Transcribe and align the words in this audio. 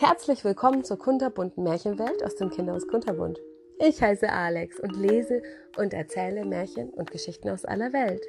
Herzlich 0.00 0.44
willkommen 0.44 0.84
zur 0.84 0.96
kunterbunten 0.96 1.64
Märchenwelt 1.64 2.24
aus 2.24 2.36
dem 2.36 2.50
Kinderhaus 2.50 2.86
Kunterbund. 2.86 3.40
Ich 3.80 4.00
heiße 4.00 4.30
Alex 4.30 4.78
und 4.78 4.94
lese 4.94 5.42
und 5.76 5.92
erzähle 5.92 6.44
Märchen 6.44 6.90
und 6.90 7.10
Geschichten 7.10 7.50
aus 7.50 7.64
aller 7.64 7.92
Welt. 7.92 8.24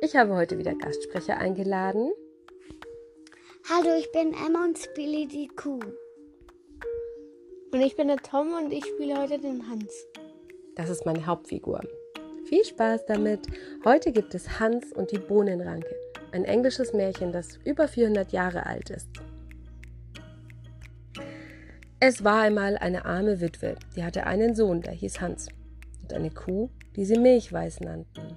Ich 0.00 0.16
habe 0.16 0.34
heute 0.34 0.56
wieder 0.56 0.74
Gastsprecher 0.74 1.36
eingeladen. 1.36 2.10
Hallo, 3.68 3.98
ich 3.98 4.10
bin 4.12 4.32
Emma 4.32 4.64
und 4.64 4.78
spiele 4.78 5.26
die 5.26 5.48
Kuh. 5.48 5.80
Und 7.70 7.80
ich 7.82 7.94
bin 7.94 8.08
der 8.08 8.16
Tom 8.16 8.54
und 8.54 8.72
ich 8.72 8.86
spiele 8.86 9.20
heute 9.20 9.38
den 9.38 9.68
Hans. 9.68 10.06
Das 10.74 10.88
ist 10.88 11.04
meine 11.04 11.26
Hauptfigur. 11.26 11.82
Viel 12.46 12.64
Spaß 12.64 13.04
damit. 13.04 13.40
Heute 13.84 14.10
gibt 14.10 14.34
es 14.34 14.58
Hans 14.58 14.90
und 14.94 15.10
die 15.10 15.18
Bohnenranke, 15.18 15.94
ein 16.30 16.46
englisches 16.46 16.94
Märchen, 16.94 17.30
das 17.30 17.58
über 17.66 17.88
400 17.88 18.32
Jahre 18.32 18.64
alt 18.64 18.88
ist. 18.88 19.21
Es 22.04 22.24
war 22.24 22.40
einmal 22.40 22.76
eine 22.78 23.04
arme 23.04 23.40
Witwe, 23.40 23.76
die 23.94 24.02
hatte 24.02 24.26
einen 24.26 24.56
Sohn, 24.56 24.80
der 24.80 24.92
hieß 24.92 25.20
Hans, 25.20 25.46
und 26.02 26.12
eine 26.12 26.32
Kuh, 26.32 26.68
die 26.96 27.04
sie 27.04 27.16
Milchweiß 27.16 27.78
nannten. 27.78 28.36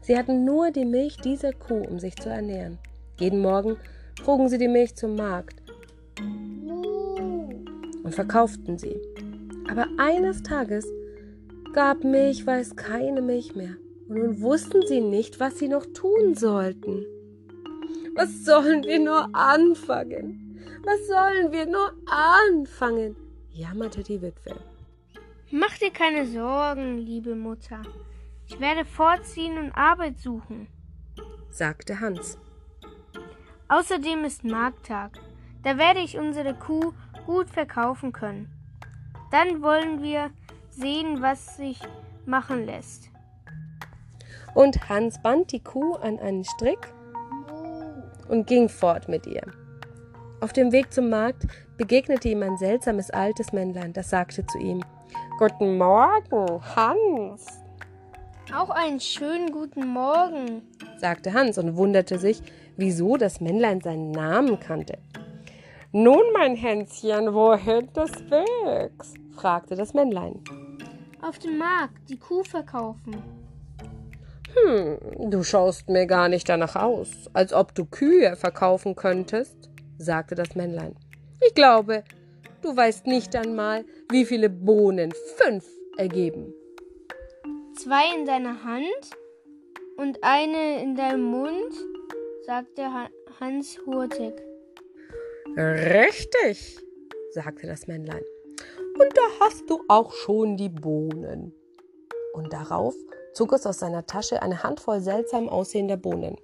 Sie 0.00 0.16
hatten 0.16 0.46
nur 0.46 0.70
die 0.70 0.86
Milch 0.86 1.18
dieser 1.18 1.52
Kuh, 1.52 1.82
um 1.82 1.98
sich 1.98 2.16
zu 2.16 2.30
ernähren. 2.30 2.78
Jeden 3.20 3.42
Morgen 3.42 3.76
trugen 4.16 4.48
sie 4.48 4.56
die 4.56 4.66
Milch 4.66 4.94
zum 4.94 5.14
Markt 5.14 5.62
und 8.02 8.14
verkauften 8.14 8.78
sie. 8.78 8.96
Aber 9.70 9.86
eines 9.98 10.42
Tages 10.42 10.86
gab 11.74 12.02
Milchweiß 12.02 12.76
keine 12.76 13.20
Milch 13.20 13.54
mehr. 13.54 13.76
Und 14.08 14.16
nun 14.16 14.40
wussten 14.40 14.80
sie 14.86 15.02
nicht, 15.02 15.38
was 15.38 15.58
sie 15.58 15.68
noch 15.68 15.84
tun 15.84 16.34
sollten. 16.34 17.04
Was 18.14 18.46
sollen 18.46 18.84
wir 18.84 19.00
nur 19.00 19.28
anfangen? 19.34 20.43
Was 20.84 21.06
sollen 21.06 21.50
wir 21.50 21.64
nur 21.66 21.92
anfangen? 22.06 23.16
jammerte 23.50 24.02
die 24.02 24.20
Witwe. 24.20 24.54
Mach 25.50 25.78
dir 25.78 25.90
keine 25.90 26.26
Sorgen, 26.26 26.98
liebe 26.98 27.34
Mutter. 27.34 27.80
Ich 28.46 28.60
werde 28.60 28.84
fortziehen 28.84 29.56
und 29.56 29.72
Arbeit 29.72 30.18
suchen, 30.18 30.68
sagte 31.50 32.00
Hans. 32.00 32.38
Außerdem 33.68 34.24
ist 34.24 34.44
Markttag. 34.44 35.18
Da 35.62 35.78
werde 35.78 36.00
ich 36.00 36.18
unsere 36.18 36.54
Kuh 36.54 36.92
gut 37.24 37.48
verkaufen 37.48 38.12
können. 38.12 38.50
Dann 39.30 39.62
wollen 39.62 40.02
wir 40.02 40.30
sehen, 40.68 41.22
was 41.22 41.56
sich 41.56 41.80
machen 42.26 42.66
lässt. 42.66 43.10
Und 44.54 44.88
Hans 44.90 45.22
band 45.22 45.50
die 45.52 45.62
Kuh 45.62 45.94
an 45.94 46.18
einen 46.18 46.44
Strick 46.44 46.92
und 48.28 48.46
ging 48.46 48.68
fort 48.68 49.08
mit 49.08 49.26
ihr. 49.26 49.63
Auf 50.44 50.52
dem 50.52 50.72
Weg 50.72 50.92
zum 50.92 51.08
Markt 51.08 51.46
begegnete 51.78 52.28
ihm 52.28 52.42
ein 52.42 52.58
seltsames 52.58 53.08
altes 53.08 53.54
Männlein, 53.54 53.94
das 53.94 54.10
sagte 54.10 54.44
zu 54.46 54.58
ihm 54.58 54.84
Guten 55.38 55.78
Morgen, 55.78 56.60
Hans. 56.76 57.46
Auch 58.54 58.68
einen 58.68 59.00
schönen 59.00 59.52
guten 59.52 59.86
Morgen, 59.86 60.60
sagte 60.98 61.32
Hans 61.32 61.56
und 61.56 61.76
wunderte 61.76 62.18
sich, 62.18 62.42
wieso 62.76 63.16
das 63.16 63.40
Männlein 63.40 63.80
seinen 63.80 64.10
Namen 64.10 64.60
kannte. 64.60 64.98
Nun, 65.92 66.20
mein 66.34 66.56
Hänschen, 66.56 67.32
wohin 67.32 67.90
des 67.94 68.12
Wegs? 68.28 69.14
fragte 69.34 69.76
das 69.76 69.94
Männlein. 69.94 70.44
Auf 71.22 71.38
dem 71.38 71.56
Markt 71.56 72.10
die 72.10 72.18
Kuh 72.18 72.44
verkaufen. 72.44 73.16
Hm, 74.54 75.30
du 75.30 75.42
schaust 75.42 75.88
mir 75.88 76.04
gar 76.04 76.28
nicht 76.28 76.50
danach 76.50 76.76
aus, 76.76 77.30
als 77.32 77.54
ob 77.54 77.74
du 77.74 77.86
Kühe 77.86 78.36
verkaufen 78.36 78.94
könntest, 78.94 79.70
sagte 79.98 80.34
das 80.34 80.54
Männlein. 80.54 80.94
Ich 81.46 81.54
glaube, 81.54 82.04
du 82.62 82.76
weißt 82.76 83.06
nicht 83.06 83.34
einmal, 83.36 83.84
wie 84.10 84.24
viele 84.24 84.50
Bohnen 84.50 85.12
fünf 85.36 85.66
ergeben. 85.96 86.52
Zwei 87.76 88.14
in 88.16 88.24
deiner 88.24 88.64
Hand 88.64 89.10
und 89.96 90.22
eine 90.22 90.82
in 90.82 90.94
deinem 90.96 91.22
Mund, 91.22 91.74
sagte 92.46 92.82
Hans 93.40 93.78
hurtig. 93.86 94.34
Richtig, 95.56 96.78
sagte 97.32 97.66
das 97.66 97.86
Männlein. 97.86 98.22
Und 98.98 99.16
da 99.16 99.22
hast 99.40 99.68
du 99.68 99.80
auch 99.88 100.12
schon 100.12 100.56
die 100.56 100.68
Bohnen. 100.68 101.52
Und 102.32 102.52
darauf 102.52 102.94
zog 103.32 103.52
es 103.52 103.66
aus 103.66 103.80
seiner 103.80 104.06
Tasche 104.06 104.42
eine 104.42 104.62
Handvoll 104.62 105.00
seltsam 105.00 105.48
aussehender 105.48 105.96
Bohnen. 105.96 106.36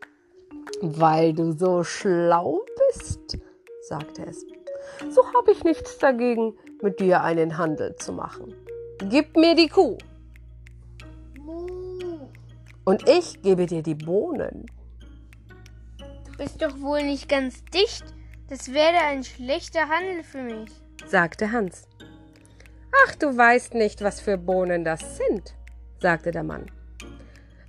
Weil 0.82 1.34
du 1.34 1.52
so 1.52 1.84
schlau 1.84 2.60
bist, 2.88 3.38
sagte 3.82 4.24
es, 4.26 4.46
so 5.10 5.22
habe 5.34 5.52
ich 5.52 5.62
nichts 5.64 5.98
dagegen, 5.98 6.54
mit 6.82 7.00
dir 7.00 7.22
einen 7.22 7.58
Handel 7.58 7.94
zu 7.96 8.12
machen. 8.12 8.54
Gib 9.08 9.36
mir 9.36 9.54
die 9.54 9.68
Kuh. 9.68 9.98
Und 12.84 13.08
ich 13.08 13.40
gebe 13.42 13.66
dir 13.66 13.82
die 13.82 13.94
Bohnen. 13.94 14.66
Du 15.98 16.36
bist 16.38 16.62
doch 16.62 16.80
wohl 16.80 17.02
nicht 17.02 17.28
ganz 17.28 17.62
dicht. 17.66 18.04
Das 18.48 18.72
wäre 18.72 18.98
ein 19.06 19.22
schlechter 19.22 19.88
Handel 19.88 20.24
für 20.24 20.42
mich, 20.42 20.70
sagte 21.06 21.52
Hans. 21.52 21.86
Ach, 23.06 23.14
du 23.14 23.36
weißt 23.36 23.74
nicht, 23.74 24.02
was 24.02 24.20
für 24.20 24.36
Bohnen 24.36 24.84
das 24.84 25.18
sind, 25.18 25.54
sagte 26.00 26.32
der 26.32 26.42
Mann. 26.42 26.66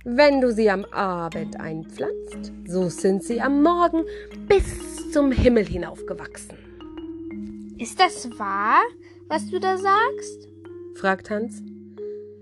Wenn 0.04 0.40
du 0.40 0.52
sie 0.52 0.68
am 0.68 0.84
Abend 0.86 1.60
einpflanzt, 1.60 2.52
so 2.66 2.88
sind 2.88 3.22
sie 3.22 3.40
am 3.40 3.62
Morgen 3.62 4.04
bis 4.48 5.12
zum 5.12 5.30
Himmel 5.30 5.64
hinaufgewachsen. 5.64 6.56
Ist 7.78 8.00
das 8.00 8.28
wahr, 8.36 8.82
was 9.28 9.48
du 9.48 9.60
da 9.60 9.78
sagst? 9.78 10.48
fragt 10.96 11.30
Hans. 11.30 11.62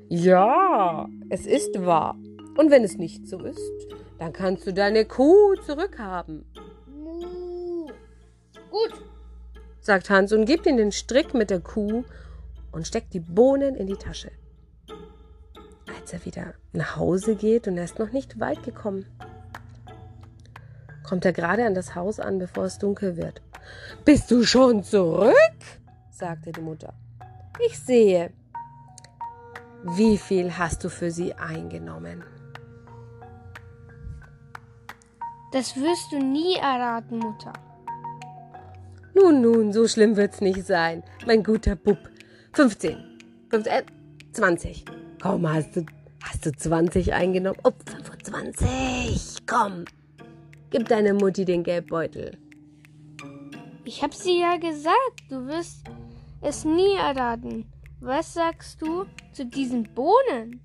Ja, 0.09 1.06
es 1.28 1.47
ist 1.47 1.84
wahr. 1.84 2.16
Und 2.56 2.71
wenn 2.71 2.82
es 2.82 2.97
nicht 2.97 3.28
so 3.28 3.38
ist, 3.44 3.87
dann 4.19 4.32
kannst 4.32 4.66
du 4.66 4.72
deine 4.72 5.04
Kuh 5.04 5.54
zurückhaben. 5.66 6.47
Gut, 8.71 9.04
sagt 9.81 10.09
Hans 10.09 10.32
und 10.32 10.47
gibt 10.47 10.65
ihm 10.65 10.78
den 10.78 10.92
Strick 10.92 11.34
mit 11.34 11.50
der 11.50 11.60
Kuh 11.60 12.04
und 12.72 12.87
steckt 12.87 13.12
die 13.12 13.21
Bohnen 13.21 13.75
in 13.75 13.87
die 13.87 13.97
Tasche. 13.97 14.31
Als 16.00 16.15
er 16.15 16.25
wieder 16.25 16.55
nach 16.72 16.97
Hause 16.97 17.37
geht 17.37 17.69
und 17.69 17.77
er 17.77 17.84
ist 17.84 17.99
noch 17.99 18.11
nicht 18.11 18.41
weit 18.41 18.62
gekommen, 18.62 19.05
kommt 21.06 21.27
er 21.27 21.33
gerade 21.33 21.66
an 21.66 21.75
das 21.75 21.94
Haus 21.94 22.19
an, 22.19 22.38
bevor 22.38 22.65
es 22.65 22.78
dunkel 22.78 23.16
wird. 23.19 23.43
Bist 24.05 24.31
du 24.31 24.43
schon 24.44 24.83
zurück? 24.83 25.34
sagte 26.10 26.53
die 26.53 26.60
Mutter. 26.62 26.94
Ich 27.66 27.78
sehe. 27.78 28.33
Wie 29.84 30.16
viel 30.16 30.56
hast 30.56 30.84
du 30.84 30.89
für 30.89 31.10
sie 31.10 31.34
eingenommen? 31.34 32.25
Das 35.53 35.77
wirst 35.77 36.12
du 36.12 36.19
nie 36.19 36.56
erraten, 36.56 37.19
Mutter. 37.19 37.53
Nun, 39.15 39.43
nun, 39.43 39.72
so 39.72 39.87
schlimm 39.87 40.16
wird's 40.16 40.41
nicht 40.41 40.65
sein, 40.65 41.03
mein 41.27 41.43
guter 41.43 41.77
Bub. 41.77 41.99
15, 42.53 42.97
15 43.50 43.72
äh, 43.72 43.83
20. 44.33 44.84
Komm, 45.20 45.47
hast 45.53 45.76
du, 45.76 45.84
hast 46.22 46.47
du 46.47 46.53
20 46.53 47.12
eingenommen? 47.12 47.58
Oh, 47.64 47.72
25. 47.86 49.47
Komm, 49.47 49.84
gib 50.70 50.88
deiner 50.88 51.12
Mutti 51.12 51.44
den 51.44 51.62
Gelbbeutel. 51.62 52.38
Ich 53.84 54.03
hab 54.03 54.14
sie 54.14 54.41
ja 54.41 54.56
gesagt, 54.56 55.25
du 55.28 55.47
wirst 55.47 55.84
es 56.41 56.64
nie 56.64 56.94
erraten. 56.97 57.70
Was 58.00 58.32
sagst 58.32 58.80
du 58.80 59.04
zu 59.32 59.44
diesen 59.44 59.92
Bohnen? 59.94 60.62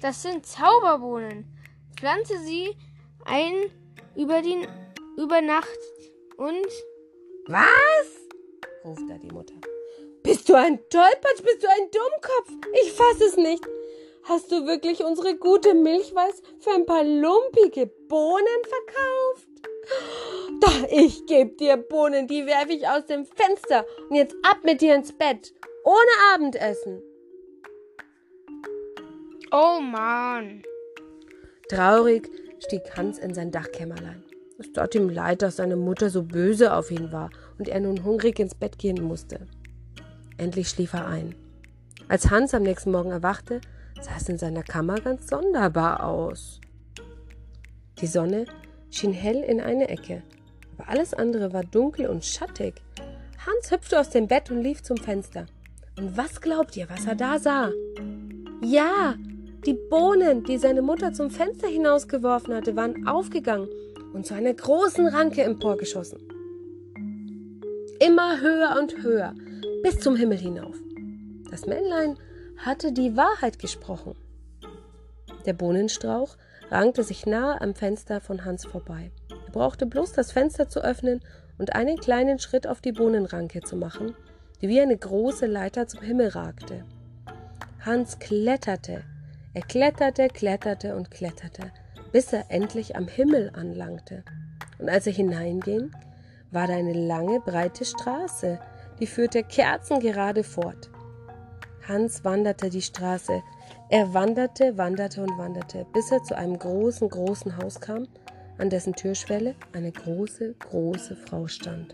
Das 0.00 0.22
sind 0.22 0.46
Zauberbohnen. 0.46 1.44
Pflanze 1.98 2.38
sie 2.38 2.74
ein 3.26 3.52
über, 4.16 4.40
die, 4.40 4.66
über 5.18 5.42
Nacht 5.42 5.68
und. 6.38 6.66
Was? 7.48 7.66
ruft 8.82 9.10
da 9.10 9.18
die 9.18 9.30
Mutter. 9.30 9.54
Bist 10.22 10.48
du 10.48 10.54
ein 10.54 10.78
Tollpatsch? 10.88 11.42
Bist 11.44 11.62
du 11.62 11.68
ein 11.68 11.90
Dummkopf? 11.90 12.66
Ich 12.82 12.92
fass 12.92 13.20
es 13.20 13.36
nicht. 13.36 13.66
Hast 14.24 14.52
du 14.52 14.66
wirklich 14.66 15.02
unsere 15.02 15.36
gute 15.36 15.74
Milchweiß 15.74 16.42
für 16.60 16.70
ein 16.70 16.86
paar 16.86 17.04
lumpige 17.04 17.86
Bohnen 18.08 18.62
verkauft? 18.62 19.48
Doch, 20.60 20.88
ich 20.90 21.26
geb 21.26 21.58
dir 21.58 21.76
Bohnen, 21.76 22.26
die 22.26 22.46
werfe 22.46 22.72
ich 22.72 22.86
aus 22.86 23.06
dem 23.06 23.24
Fenster. 23.24 23.86
Und 24.08 24.16
jetzt 24.16 24.36
ab 24.42 24.58
mit 24.62 24.80
dir 24.80 24.94
ins 24.94 25.12
Bett. 25.12 25.54
Ohne 25.84 26.34
Abendessen. 26.34 27.02
Oh 29.50 29.80
Mann. 29.80 30.62
Traurig 31.68 32.30
stieg 32.58 32.82
Hans 32.96 33.18
in 33.18 33.34
sein 33.34 33.50
Dachkämmerlein. 33.50 34.22
Es 34.58 34.72
tat 34.72 34.94
ihm 34.94 35.08
leid, 35.08 35.40
dass 35.40 35.56
seine 35.56 35.76
Mutter 35.76 36.10
so 36.10 36.22
böse 36.22 36.74
auf 36.74 36.90
ihn 36.90 37.10
war 37.10 37.30
und 37.58 37.68
er 37.68 37.80
nun 37.80 38.04
hungrig 38.04 38.38
ins 38.38 38.54
Bett 38.54 38.78
gehen 38.78 39.02
musste. 39.02 39.46
Endlich 40.36 40.68
schlief 40.68 40.92
er 40.92 41.06
ein. 41.06 41.34
Als 42.08 42.30
Hans 42.30 42.52
am 42.52 42.62
nächsten 42.62 42.90
Morgen 42.90 43.10
erwachte, 43.10 43.60
sah 44.00 44.16
es 44.16 44.28
in 44.28 44.38
seiner 44.38 44.62
Kammer 44.62 44.96
ganz 44.96 45.28
sonderbar 45.28 46.04
aus. 46.04 46.60
Die 48.00 48.06
Sonne 48.06 48.46
schien 48.90 49.12
hell 49.12 49.42
in 49.42 49.60
eine 49.60 49.88
Ecke, 49.88 50.22
aber 50.76 50.88
alles 50.88 51.14
andere 51.14 51.52
war 51.52 51.64
dunkel 51.64 52.06
und 52.06 52.24
schattig. 52.24 52.74
Hans 53.46 53.70
hüpfte 53.70 53.98
aus 54.00 54.10
dem 54.10 54.26
Bett 54.26 54.50
und 54.50 54.62
lief 54.62 54.82
zum 54.82 54.96
Fenster. 54.96 55.46
Und 55.98 56.16
was 56.16 56.40
glaubt 56.40 56.76
ihr, 56.76 56.88
was 56.88 57.06
er 57.06 57.14
da 57.14 57.38
sah? 57.38 57.70
Ja, 58.62 59.14
die 59.66 59.78
Bohnen, 59.90 60.44
die 60.44 60.58
seine 60.58 60.82
Mutter 60.82 61.12
zum 61.12 61.30
Fenster 61.30 61.68
hinausgeworfen 61.68 62.54
hatte, 62.54 62.76
waren 62.76 63.06
aufgegangen 63.06 63.68
und 64.12 64.26
zu 64.26 64.34
einer 64.34 64.54
großen 64.54 65.06
Ranke 65.06 65.42
emporgeschossen. 65.42 66.18
Immer 67.98 68.40
höher 68.40 68.76
und 68.80 69.02
höher, 69.02 69.34
bis 69.82 69.98
zum 70.00 70.16
Himmel 70.16 70.38
hinauf. 70.38 70.76
Das 71.50 71.66
Männlein 71.66 72.16
hatte 72.64 72.92
die 72.92 73.16
Wahrheit 73.16 73.58
gesprochen. 73.58 74.14
Der 75.46 75.54
Bohnenstrauch 75.54 76.36
rankte 76.70 77.02
sich 77.02 77.24
nahe 77.24 77.60
am 77.60 77.74
Fenster 77.74 78.20
von 78.20 78.44
Hans 78.44 78.66
vorbei. 78.66 79.10
Er 79.46 79.52
brauchte 79.52 79.86
bloß 79.86 80.12
das 80.12 80.32
Fenster 80.32 80.68
zu 80.68 80.84
öffnen 80.84 81.20
und 81.58 81.74
einen 81.74 81.96
kleinen 81.96 82.38
Schritt 82.38 82.66
auf 82.66 82.80
die 82.80 82.92
Bohnenranke 82.92 83.62
zu 83.62 83.76
machen, 83.76 84.14
die 84.60 84.68
wie 84.68 84.80
eine 84.80 84.96
große 84.96 85.46
Leiter 85.46 85.88
zum 85.88 86.02
Himmel 86.02 86.28
ragte. 86.28 86.84
Hans 87.84 88.18
kletterte, 88.18 89.04
er 89.54 89.62
kletterte, 89.62 90.28
kletterte 90.28 90.94
und 90.96 91.10
kletterte, 91.10 91.72
bis 92.12 92.32
er 92.32 92.44
endlich 92.50 92.94
am 92.94 93.08
Himmel 93.08 93.50
anlangte. 93.54 94.22
Und 94.78 94.90
als 94.90 95.06
er 95.06 95.14
hineinging, 95.14 95.90
war 96.50 96.66
da 96.66 96.74
eine 96.74 96.92
lange, 96.92 97.40
breite 97.40 97.86
Straße, 97.86 98.60
die 99.00 99.06
führte 99.06 99.42
kerzengerade 99.42 100.44
fort. 100.44 100.90
Hans 101.90 102.24
wanderte 102.24 102.70
die 102.70 102.82
Straße. 102.82 103.42
Er 103.88 104.14
wanderte, 104.14 104.78
wanderte 104.78 105.22
und 105.22 105.36
wanderte, 105.38 105.84
bis 105.92 106.12
er 106.12 106.22
zu 106.22 106.36
einem 106.36 106.56
großen, 106.56 107.08
großen 107.08 107.56
Haus 107.56 107.80
kam, 107.80 108.06
an 108.58 108.70
dessen 108.70 108.94
Türschwelle 108.94 109.56
eine 109.72 109.90
große, 109.90 110.54
große 110.60 111.16
Frau 111.16 111.48
stand. 111.48 111.92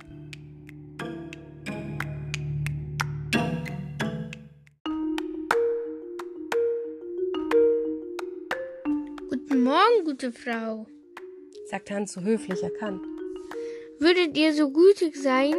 Guten 9.31 9.63
Morgen, 9.63 10.05
gute 10.05 10.31
Frau, 10.31 10.87
sagte 11.71 11.95
Hans 11.95 12.13
so 12.13 12.21
höflich 12.21 12.63
erkannt. 12.63 13.01
Würdet 13.99 14.37
ihr 14.37 14.53
so 14.53 14.71
gütig 14.71 15.17
sein 15.17 15.55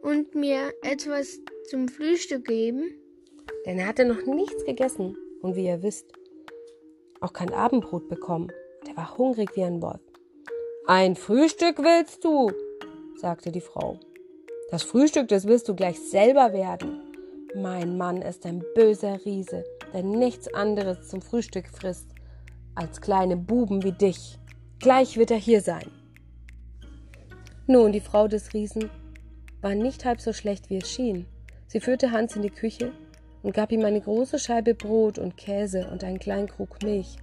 und 0.00 0.34
mir 0.34 0.72
etwas 0.80 1.40
zum 1.68 1.88
Frühstück 1.88 2.46
geben? 2.46 2.94
Denn 3.66 3.78
er 3.78 3.86
hatte 3.86 4.04
noch 4.04 4.24
nichts 4.26 4.64
gegessen 4.64 5.16
und 5.40 5.56
wie 5.56 5.66
ihr 5.66 5.82
wisst, 5.82 6.12
auch 7.20 7.32
kein 7.32 7.52
Abendbrot 7.52 8.08
bekommen. 8.08 8.50
Der 8.86 8.96
war 8.96 9.16
hungrig 9.16 9.56
wie 9.56 9.62
ein 9.62 9.80
Wolf. 9.80 10.00
Ein 10.86 11.14
Frühstück 11.14 11.78
willst 11.78 12.24
du, 12.24 12.50
sagte 13.14 13.52
die 13.52 13.60
Frau. 13.60 14.00
Das 14.70 14.82
Frühstück, 14.82 15.28
das 15.28 15.46
wirst 15.46 15.68
du 15.68 15.76
gleich 15.76 16.00
selber 16.00 16.52
werden. 16.52 17.02
Mein 17.54 17.96
Mann 17.96 18.22
ist 18.22 18.46
ein 18.46 18.64
böser 18.74 19.24
Riese, 19.24 19.64
der 19.92 20.02
nichts 20.02 20.52
anderes 20.52 21.08
zum 21.08 21.22
Frühstück 21.22 21.68
frisst 21.68 22.08
als 22.74 23.00
kleine 23.00 23.36
Buben 23.36 23.82
wie 23.84 23.92
dich. 23.92 24.38
Gleich 24.80 25.16
wird 25.18 25.30
er 25.30 25.36
hier 25.36 25.60
sein. 25.60 25.90
Nun, 27.66 27.92
die 27.92 28.00
Frau 28.00 28.26
des 28.26 28.54
Riesen 28.54 28.90
war 29.60 29.74
nicht 29.74 30.04
halb 30.04 30.20
so 30.20 30.32
schlecht, 30.32 30.70
wie 30.70 30.78
es 30.78 30.90
schien. 30.90 31.26
Sie 31.68 31.80
führte 31.80 32.10
Hans 32.10 32.34
in 32.34 32.42
die 32.42 32.50
Küche 32.50 32.92
und 33.42 33.54
gab 33.54 33.72
ihm 33.72 33.84
eine 33.84 34.00
große 34.00 34.38
Scheibe 34.38 34.74
Brot 34.74 35.18
und 35.18 35.36
Käse 35.36 35.88
und 35.90 36.04
einen 36.04 36.18
kleinen 36.18 36.48
Krug 36.48 36.82
Milch. 36.82 37.16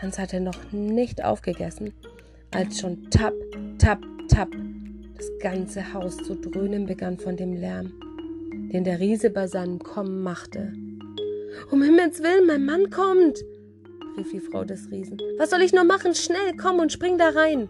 Hans 0.00 0.18
hatte 0.18 0.40
noch 0.40 0.72
nicht 0.72 1.24
aufgegessen, 1.24 1.92
als 2.50 2.80
schon 2.80 3.10
tapp, 3.10 3.34
tapp, 3.78 4.02
tapp 4.28 4.50
das 5.16 5.30
ganze 5.40 5.92
Haus 5.92 6.16
zu 6.16 6.34
dröhnen 6.34 6.86
begann 6.86 7.18
von 7.18 7.36
dem 7.36 7.52
Lärm, 7.52 7.92
den 8.72 8.84
der 8.84 8.98
Riese 8.98 9.30
bei 9.30 9.46
seinem 9.46 9.78
Kommen 9.78 10.22
machte. 10.22 10.72
Um 11.70 11.82
Himmels 11.82 12.22
willen, 12.22 12.46
mein 12.46 12.64
Mann 12.64 12.90
kommt, 12.90 13.38
rief 14.16 14.32
die 14.32 14.40
Frau 14.40 14.64
des 14.64 14.90
Riesen. 14.90 15.18
Was 15.38 15.50
soll 15.50 15.62
ich 15.62 15.72
nur 15.72 15.84
machen? 15.84 16.14
Schnell, 16.14 16.56
komm 16.60 16.80
und 16.80 16.92
spring 16.92 17.16
da 17.16 17.30
rein. 17.30 17.68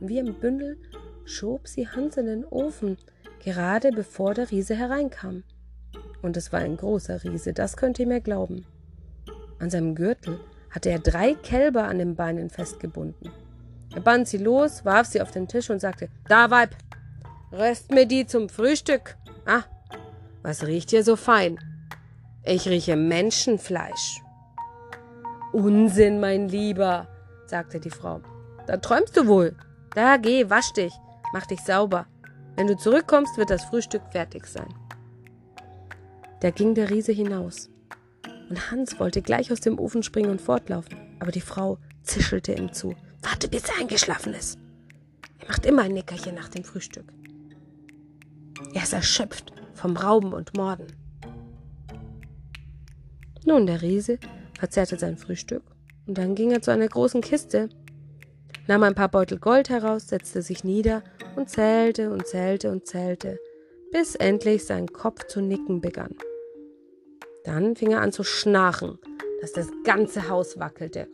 Wie 0.00 0.18
im 0.18 0.34
Bündel 0.34 0.78
schob 1.24 1.68
sie 1.68 1.86
Hans 1.86 2.16
in 2.16 2.26
den 2.26 2.44
Ofen, 2.46 2.96
gerade 3.44 3.90
bevor 3.90 4.32
der 4.34 4.50
Riese 4.50 4.74
hereinkam. 4.74 5.42
Und 6.22 6.36
es 6.36 6.52
war 6.52 6.60
ein 6.60 6.76
großer 6.76 7.22
Riese, 7.24 7.52
das 7.52 7.76
könnt 7.76 7.98
ihr 7.98 8.06
mir 8.06 8.20
glauben. 8.20 8.66
An 9.58 9.70
seinem 9.70 9.94
Gürtel 9.94 10.40
hatte 10.70 10.90
er 10.90 10.98
drei 10.98 11.34
Kälber 11.34 11.84
an 11.84 11.98
den 11.98 12.16
Beinen 12.16 12.50
festgebunden. 12.50 13.30
Er 13.94 14.00
band 14.00 14.28
sie 14.28 14.38
los, 14.38 14.84
warf 14.84 15.06
sie 15.06 15.22
auf 15.22 15.30
den 15.30 15.48
Tisch 15.48 15.70
und 15.70 15.80
sagte: 15.80 16.08
Da, 16.28 16.50
Weib, 16.50 16.70
röst 17.52 17.90
mir 17.90 18.06
die 18.06 18.26
zum 18.26 18.48
Frühstück. 18.48 19.16
Ah, 19.46 19.62
was 20.42 20.66
riecht 20.66 20.90
hier 20.90 21.02
so 21.04 21.16
fein? 21.16 21.58
Ich 22.44 22.68
rieche 22.68 22.96
Menschenfleisch. 22.96 24.22
Unsinn, 25.52 26.20
mein 26.20 26.48
Lieber, 26.48 27.08
sagte 27.46 27.80
die 27.80 27.90
Frau. 27.90 28.20
Da 28.66 28.76
träumst 28.76 29.16
du 29.16 29.26
wohl. 29.26 29.56
Da 29.94 30.18
geh, 30.18 30.48
wasch 30.50 30.72
dich. 30.72 30.92
Mach 31.32 31.46
dich 31.46 31.60
sauber. 31.60 32.06
Wenn 32.56 32.66
du 32.66 32.76
zurückkommst, 32.76 33.36
wird 33.38 33.50
das 33.50 33.64
Frühstück 33.64 34.02
fertig 34.12 34.46
sein. 34.46 34.68
Da 36.40 36.50
ging 36.50 36.74
der 36.74 36.90
Riese 36.90 37.12
hinaus. 37.12 37.68
Und 38.48 38.70
Hans 38.70 38.98
wollte 38.98 39.22
gleich 39.22 39.52
aus 39.52 39.60
dem 39.60 39.78
Ofen 39.78 40.02
springen 40.02 40.30
und 40.30 40.40
fortlaufen, 40.40 40.96
aber 41.18 41.32
die 41.32 41.40
Frau 41.40 41.78
zischelte 42.02 42.52
ihm 42.52 42.72
zu. 42.72 42.94
Warte, 43.22 43.48
bis 43.48 43.64
er 43.68 43.80
eingeschlafen 43.80 44.34
ist. 44.34 44.58
Er 45.40 45.48
macht 45.48 45.66
immer 45.66 45.82
ein 45.82 45.92
Nickerchen 45.92 46.34
nach 46.34 46.48
dem 46.48 46.64
Frühstück. 46.64 47.12
Er 48.74 48.82
ist 48.82 48.92
erschöpft 48.92 49.52
vom 49.74 49.96
Rauben 49.96 50.32
und 50.32 50.56
Morden. 50.56 50.86
Nun, 53.44 53.66
der 53.66 53.82
Riese 53.82 54.18
verzehrte 54.58 54.98
sein 54.98 55.16
Frühstück 55.16 55.62
und 56.06 56.18
dann 56.18 56.34
ging 56.34 56.50
er 56.50 56.62
zu 56.62 56.70
einer 56.70 56.88
großen 56.88 57.20
Kiste, 57.20 57.68
nahm 58.66 58.82
ein 58.82 58.94
paar 58.94 59.08
Beutel 59.08 59.38
Gold 59.38 59.70
heraus, 59.70 60.08
setzte 60.08 60.42
sich 60.42 60.64
nieder 60.64 61.02
und 61.36 61.48
zählte 61.48 62.10
und 62.10 62.26
zählte 62.26 62.70
und 62.70 62.86
zählte, 62.86 63.38
bis 63.92 64.14
endlich 64.16 64.64
sein 64.64 64.88
Kopf 64.88 65.26
zu 65.26 65.40
nicken 65.40 65.80
begann. 65.80 66.14
Dann 67.48 67.74
fing 67.76 67.92
er 67.92 68.02
an 68.02 68.12
zu 68.12 68.24
schnarchen, 68.24 68.98
dass 69.40 69.54
das 69.54 69.68
ganze 69.82 70.28
Haus 70.28 70.58
wackelte. 70.58 71.08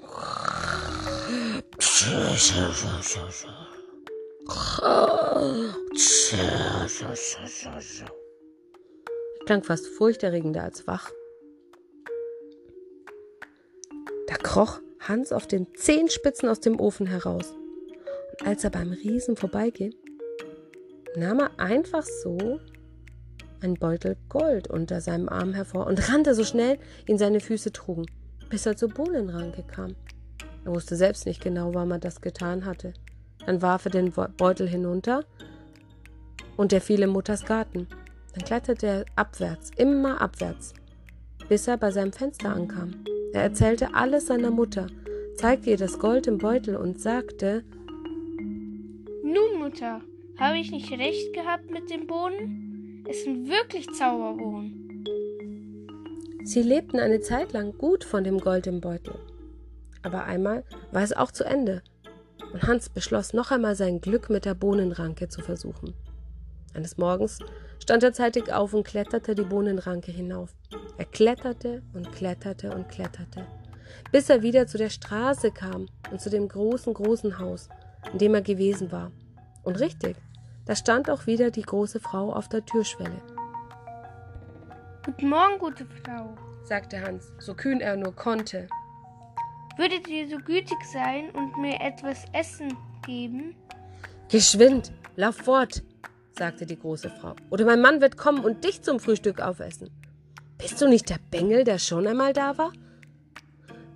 Klang 9.47 9.63
fast 9.63 9.87
furchterregender 9.87 10.65
als 10.65 10.89
wach. 10.89 11.13
Da 14.27 14.35
kroch 14.35 14.81
Hans 14.99 15.31
auf 15.31 15.47
den 15.47 15.73
Zehenspitzen 15.77 16.49
aus 16.49 16.59
dem 16.59 16.81
Ofen 16.81 17.07
heraus. 17.07 17.55
Und 18.33 18.49
als 18.49 18.65
er 18.65 18.71
beim 18.71 18.91
Riesen 18.91 19.37
vorbeiging, 19.37 19.95
nahm 21.15 21.39
er 21.39 21.61
einfach 21.61 22.03
so 22.03 22.59
einen 23.65 23.75
Beutel 23.75 24.17
Gold 24.29 24.69
unter 24.69 25.01
seinem 25.01 25.29
Arm 25.29 25.55
hervor 25.55 25.87
und 25.87 26.09
rannte 26.09 26.35
so 26.35 26.45
schnell, 26.45 26.79
ihn 27.07 27.19
seine 27.19 27.41
Füße 27.41 27.73
trugen, 27.73 28.07
bis 28.51 28.67
er 28.67 28.77
zur 28.77 28.91
Bohnenranke 28.91 29.63
kam. 29.63 29.97
Er 30.65 30.75
wusste 30.75 30.97
selbst 30.97 31.27
nicht 31.27 31.43
genau, 31.43 31.75
warum 31.75 31.91
er 31.91 31.99
das 31.99 32.21
getan 32.21 32.65
hatte. 32.65 32.93
Dann 33.47 33.63
warf 33.63 33.87
er 33.87 33.91
den 33.91 34.13
Beutel 34.13 34.69
hinunter 34.69 35.25
und 36.57 36.73
er 36.73 36.81
fiel 36.81 37.03
in 37.03 37.11
Mutters 37.11 37.45
Garten. 37.45 37.89
Dann 38.35 38.45
kletterte 38.45 38.87
er 38.87 39.05
abwärts, 39.17 39.71
immer 39.77 40.21
abwärts, 40.21 40.75
bis 41.49 41.67
er 41.69 41.77
bei 41.77 41.91
seinem 41.91 42.13
Fenster 42.13 42.55
ankam. 42.55 43.05
Er 43.33 43.43
erzählte 43.43 43.95
alles 43.95 44.27
seiner 44.27 44.51
Mutter, 44.51 44.87
zeigte 45.37 45.71
ihr 45.71 45.77
das 45.77 45.99
Gold 45.99 46.27
im 46.27 46.39
Beutel 46.39 46.77
und 46.77 47.01
sagte 47.01 47.65
Nun, 49.23 49.59
Mutter, 49.59 50.01
habe 50.39 50.59
ich 50.59 50.71
nicht 50.71 50.91
recht 50.93 51.33
gehabt 51.33 51.71
mit 51.71 51.91
den 51.91 52.07
Bohnen? 52.07 52.64
Es 53.07 53.23
sind 53.23 53.49
wirklich 53.49 53.87
Zauberbohnen. 53.93 55.05
Sie 56.45 56.63
lebten 56.63 56.99
eine 56.99 57.21
Zeit 57.21 57.53
lang 57.53 57.77
gut 57.77 58.03
von 58.03 58.25
dem 58.25 58.39
Gold 58.39 58.67
im 58.67 58.81
Beutel. 58.81 59.19
Aber 60.03 60.25
einmal 60.25 60.65
war 60.91 61.03
es 61.03 61.13
auch 61.13 61.31
zu 61.31 61.45
Ende, 61.45 61.83
und 62.53 62.63
Hans 62.63 62.89
beschloss 62.89 63.35
noch 63.35 63.51
einmal 63.51 63.77
sein 63.77 64.01
Glück 64.01 64.31
mit 64.31 64.47
der 64.47 64.55
Bohnenranke 64.55 65.29
zu 65.29 65.43
versuchen. 65.43 65.93
Eines 66.73 66.97
Morgens 66.97 67.41
stand 67.83 68.03
er 68.03 68.15
zeitig 68.15 68.53
auf 68.53 68.73
und 68.73 68.87
kletterte 68.87 69.35
die 69.35 69.43
Bohnenranke 69.43 70.11
hinauf. 70.11 70.55
Er 70.97 71.05
kletterte 71.05 71.83
und 71.93 72.11
kletterte 72.13 72.75
und 72.75 72.89
kletterte, 72.89 73.47
bis 74.13 74.31
er 74.31 74.43
wieder 74.43 74.67
zu 74.67 74.79
der 74.79 74.91
Straße 74.91 75.51
kam 75.51 75.87
und 76.11 76.23
zu 76.23 76.31
dem 76.31 76.49
großen, 76.49 76.95
großen 76.95 77.39
Haus, 77.39 77.69
in 78.13 78.19
dem 78.19 78.35
er 78.35 78.43
gewesen 78.43 78.93
war. 78.93 79.13
Und 79.63 79.79
richtig, 79.81 80.17
da 80.67 80.75
stand 80.75 81.11
auch 81.11 81.27
wieder 81.27 81.51
die 81.51 81.63
große 81.63 82.01
Frau 82.01 82.33
auf 82.33 82.49
der 82.49 82.65
Türschwelle. 82.65 83.21
Guten 85.05 85.29
Morgen, 85.29 85.59
gute 85.59 85.87
Frau, 86.03 86.35
sagte 86.63 87.01
Hans, 87.01 87.33
so 87.39 87.55
kühn 87.55 87.81
er 87.81 87.97
nur 87.97 88.15
konnte. 88.15 88.69
Würdet 89.77 90.09
ihr 90.09 90.29
so 90.29 90.37
gütig 90.37 90.79
sein 90.93 91.31
und 91.31 91.59
mir 91.59 91.81
etwas 91.81 92.25
Essen 92.33 92.77
geben? 93.05 93.55
Geschwind, 94.31 94.93
lauf 95.17 95.37
fort, 95.37 95.83
sagte 96.33 96.65
die 96.65 96.79
große 96.79 97.11
Frau, 97.11 97.35
oder 97.51 97.65
mein 97.65 97.81
Mann 97.81 98.01
wird 98.01 98.17
kommen 98.17 98.45
und 98.45 98.65
dich 98.65 98.83
zum 98.83 99.01
Frühstück 99.01 99.41
aufessen. 99.41 99.91
Bist 100.57 100.81
du 100.81 100.89
nicht 100.89 101.11
der 101.11 101.19
Bengel, 101.31 101.65
der 101.65 101.79
schon 101.79 102.07
einmal 102.07 102.33
da 102.33 102.57
war? 102.57 102.73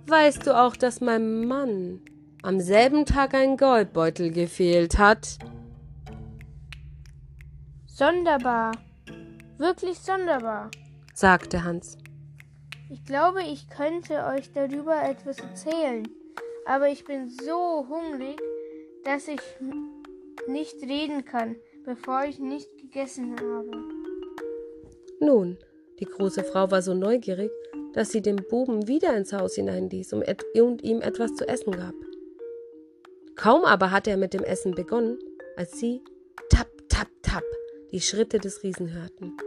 Weißt 0.05 0.45
du 0.45 0.59
auch, 0.59 0.75
dass 0.75 1.01
meinem 1.01 1.47
Mann 1.47 2.01
am 2.43 2.59
selben 2.59 3.05
Tag 3.05 3.33
ein 3.33 3.57
Goldbeutel 3.57 4.31
gefehlt 4.31 4.97
hat? 4.97 5.39
Sonderbar. 7.99 8.71
Wirklich 9.57 9.99
sonderbar, 9.99 10.71
sagte 11.13 11.65
Hans. 11.65 11.97
Ich 12.89 13.03
glaube, 13.03 13.41
ich 13.41 13.69
könnte 13.69 14.23
euch 14.23 14.53
darüber 14.53 15.03
etwas 15.03 15.39
erzählen, 15.39 16.07
aber 16.65 16.87
ich 16.87 17.03
bin 17.03 17.27
so 17.27 17.85
hungrig, 17.89 18.39
dass 19.03 19.27
ich 19.27 19.41
nicht 20.47 20.81
reden 20.81 21.25
kann, 21.25 21.57
bevor 21.83 22.23
ich 22.23 22.39
nicht 22.39 22.69
gegessen 22.77 23.35
habe. 23.35 23.69
Nun, 25.19 25.57
die 25.99 26.05
große 26.05 26.45
Frau 26.45 26.71
war 26.71 26.81
so 26.81 26.93
neugierig, 26.93 27.51
dass 27.91 28.13
sie 28.13 28.21
den 28.21 28.37
Buben 28.37 28.87
wieder 28.87 29.17
ins 29.17 29.33
Haus 29.33 29.55
hineinließ 29.55 30.13
und 30.13 30.83
ihm 30.83 31.01
etwas 31.01 31.35
zu 31.35 31.45
essen 31.49 31.73
gab. 31.73 31.95
Kaum 33.35 33.65
aber 33.65 33.91
hatte 33.91 34.11
er 34.11 34.17
mit 34.17 34.33
dem 34.33 34.45
Essen 34.45 34.73
begonnen, 34.73 35.19
als 35.57 35.77
sie 35.77 36.01
tap, 36.49 36.69
tap, 36.87 37.09
tap 37.21 37.43
die 37.91 38.01
Schritte 38.01 38.39
des 38.39 38.63
Riesen 38.63 38.93
hörten. 38.93 39.37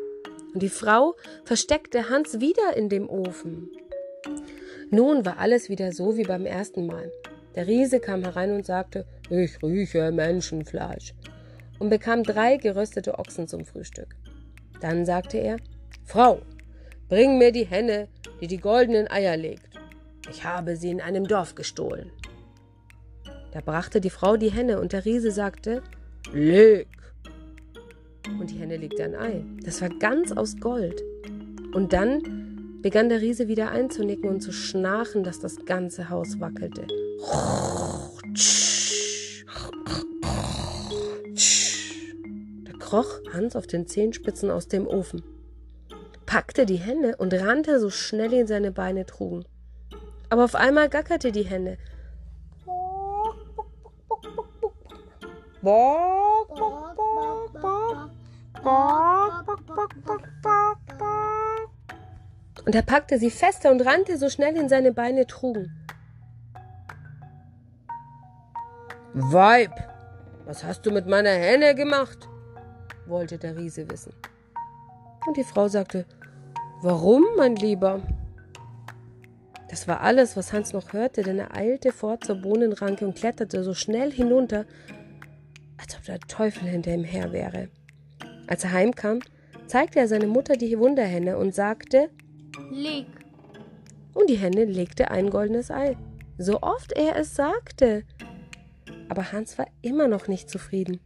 Und 0.52 0.62
die 0.62 0.68
Frau 0.68 1.14
versteckte 1.44 2.10
Hans 2.10 2.40
wieder 2.40 2.76
in 2.76 2.88
dem 2.88 3.08
Ofen. 3.08 3.70
Nun 4.90 5.24
war 5.24 5.38
alles 5.38 5.68
wieder 5.68 5.92
so 5.92 6.16
wie 6.16 6.24
beim 6.24 6.44
ersten 6.44 6.86
Mal. 6.86 7.10
Der 7.54 7.66
Riese 7.66 8.00
kam 8.00 8.22
herein 8.22 8.52
und 8.52 8.66
sagte, 8.66 9.06
ich 9.30 9.62
rieche 9.62 10.10
Menschenfleisch, 10.12 11.14
und 11.78 11.90
bekam 11.90 12.22
drei 12.22 12.56
geröstete 12.56 13.18
Ochsen 13.18 13.48
zum 13.48 13.64
Frühstück. 13.64 14.14
Dann 14.80 15.04
sagte 15.04 15.38
er, 15.38 15.56
Frau, 16.04 16.40
bring 17.08 17.38
mir 17.38 17.52
die 17.52 17.66
Henne, 17.66 18.08
die 18.40 18.46
die 18.46 18.58
goldenen 18.58 19.10
Eier 19.10 19.36
legt. 19.36 19.68
Ich 20.30 20.44
habe 20.44 20.76
sie 20.76 20.90
in 20.90 21.00
einem 21.00 21.26
Dorf 21.26 21.54
gestohlen. 21.54 22.10
Da 23.52 23.60
brachte 23.60 24.00
die 24.00 24.10
Frau 24.10 24.36
die 24.36 24.50
Henne 24.50 24.80
und 24.80 24.92
der 24.92 25.04
Riese 25.04 25.30
sagte, 25.30 25.82
leg. 26.32 26.88
Und 28.38 28.50
die 28.50 28.58
Henne 28.58 28.76
legte 28.76 29.04
ein 29.04 29.14
Ei. 29.14 29.44
Das 29.64 29.80
war 29.82 29.88
ganz 29.88 30.32
aus 30.32 30.56
Gold. 30.58 31.02
Und 31.74 31.92
dann 31.92 32.78
begann 32.82 33.08
der 33.08 33.20
Riese 33.20 33.48
wieder 33.48 33.70
einzunicken 33.70 34.28
und 34.28 34.40
zu 34.40 34.52
schnarchen, 34.52 35.24
dass 35.24 35.40
das 35.40 35.64
ganze 35.64 36.10
Haus 36.10 36.40
wackelte. 36.40 36.86
Da 42.64 42.78
kroch 42.78 43.20
Hans 43.32 43.56
auf 43.56 43.66
den 43.66 43.86
Zehenspitzen 43.86 44.50
aus 44.50 44.68
dem 44.68 44.86
Ofen 44.86 45.22
packte 46.32 46.64
die 46.64 46.76
Hände 46.76 47.16
und 47.18 47.34
rannte 47.34 47.78
so 47.78 47.90
schnell 47.90 48.32
ihn 48.32 48.46
seine 48.46 48.72
Beine 48.72 49.04
trugen. 49.04 49.44
Aber 50.30 50.44
auf 50.44 50.54
einmal 50.54 50.88
gackerte 50.88 51.30
die 51.30 51.42
Henne. 51.42 51.76
Und 62.64 62.74
er 62.74 62.82
packte 62.82 63.18
sie 63.18 63.30
fester 63.30 63.70
und 63.70 63.80
rannte 63.80 64.16
so 64.16 64.28
schnell 64.28 64.56
ihn 64.56 64.68
seine 64.68 64.92
Beine 64.92 65.26
trugen. 65.26 65.70
Weib, 69.14 69.72
was 70.46 70.64
hast 70.64 70.86
du 70.86 70.90
mit 70.90 71.06
meiner 71.06 71.30
Henne 71.30 71.74
gemacht? 71.74 72.28
wollte 73.06 73.36
der 73.36 73.56
Riese 73.56 73.90
wissen. 73.90 74.14
Und 75.26 75.36
die 75.36 75.44
Frau 75.44 75.68
sagte, 75.68 76.06
Warum, 76.82 77.24
mein 77.36 77.56
Lieber? 77.56 78.00
Das 79.68 79.88
war 79.88 80.00
alles, 80.00 80.36
was 80.36 80.52
Hans 80.52 80.72
noch 80.72 80.92
hörte, 80.92 81.22
denn 81.22 81.38
er 81.38 81.56
eilte 81.56 81.92
fort 81.92 82.24
zur 82.24 82.36
Bohnenranke 82.36 83.06
und 83.06 83.16
kletterte 83.16 83.64
so 83.64 83.74
schnell 83.74 84.12
hinunter, 84.12 84.66
als 85.78 85.96
ob 85.96 86.04
der 86.04 86.20
Teufel 86.20 86.68
hinter 86.68 86.92
ihm 86.92 87.04
her 87.04 87.32
wäre. 87.32 87.68
Als 88.52 88.64
er 88.64 88.72
heimkam, 88.72 89.20
zeigte 89.66 89.98
er 89.98 90.08
seine 90.08 90.26
Mutter 90.26 90.56
die 90.56 90.78
Wunderhenne 90.78 91.38
und 91.38 91.54
sagte, 91.54 92.10
Leg. 92.70 93.06
Und 94.12 94.28
die 94.28 94.36
Henne 94.36 94.66
legte 94.66 95.10
ein 95.10 95.30
goldenes 95.30 95.70
Ei, 95.70 95.96
so 96.36 96.60
oft 96.60 96.92
er 96.92 97.16
es 97.16 97.34
sagte. 97.34 98.02
Aber 99.08 99.32
Hans 99.32 99.56
war 99.56 99.68
immer 99.80 100.06
noch 100.06 100.28
nicht 100.28 100.50
zufrieden. 100.50 101.00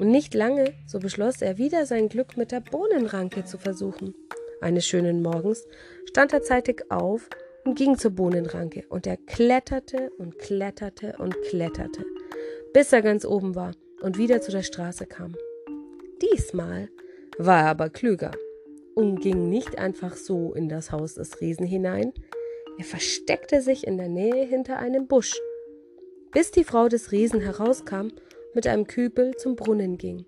Und 0.00 0.10
nicht 0.10 0.34
lange, 0.34 0.74
so 0.88 0.98
beschloss 0.98 1.40
er 1.40 1.56
wieder 1.56 1.86
sein 1.86 2.08
Glück 2.08 2.36
mit 2.36 2.50
der 2.50 2.62
Bohnenranke 2.62 3.44
zu 3.44 3.58
versuchen. 3.58 4.16
Eines 4.60 4.88
schönen 4.88 5.22
Morgens 5.22 5.64
stand 6.08 6.32
er 6.32 6.42
zeitig 6.42 6.90
auf 6.90 7.28
und 7.64 7.78
ging 7.78 7.96
zur 7.96 8.10
Bohnenranke, 8.10 8.86
und 8.88 9.06
er 9.06 9.18
kletterte 9.18 10.10
und 10.18 10.36
kletterte 10.40 11.14
und 11.18 11.40
kletterte, 11.42 12.04
bis 12.74 12.92
er 12.92 13.02
ganz 13.02 13.24
oben 13.24 13.54
war 13.54 13.70
und 14.02 14.18
wieder 14.18 14.40
zu 14.40 14.50
der 14.50 14.64
Straße 14.64 15.06
kam. 15.06 15.36
Diesmal 16.22 16.88
war 17.38 17.60
er 17.60 17.68
aber 17.68 17.90
klüger 17.90 18.32
und 18.94 19.20
ging 19.20 19.48
nicht 19.50 19.78
einfach 19.78 20.16
so 20.16 20.54
in 20.54 20.68
das 20.68 20.90
Haus 20.92 21.14
des 21.14 21.40
Riesen 21.40 21.66
hinein, 21.66 22.12
er 22.78 22.84
versteckte 22.84 23.62
sich 23.62 23.86
in 23.86 23.96
der 23.96 24.08
Nähe 24.08 24.44
hinter 24.46 24.78
einem 24.78 25.06
Busch, 25.06 25.34
bis 26.32 26.50
die 26.50 26.64
Frau 26.64 26.88
des 26.88 27.12
Riesen 27.12 27.40
herauskam 27.40 28.08
mit 28.54 28.66
einem 28.66 28.86
Kübel 28.86 29.34
zum 29.36 29.56
Brunnen 29.56 29.98
ging. 29.98 30.26